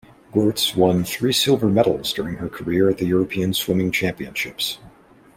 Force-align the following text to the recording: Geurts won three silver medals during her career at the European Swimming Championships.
Geurts 0.33 0.75
won 0.75 1.03
three 1.03 1.31
silver 1.31 1.67
medals 1.69 2.11
during 2.11 2.37
her 2.37 2.49
career 2.49 2.89
at 2.89 2.97
the 2.97 3.05
European 3.05 3.53
Swimming 3.53 3.91
Championships. 3.91 4.79